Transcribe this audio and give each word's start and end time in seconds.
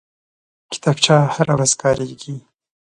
کتابچه 0.73 1.15
هره 1.35 1.53
ورځ 1.57 1.71
کارېږي 1.81 2.35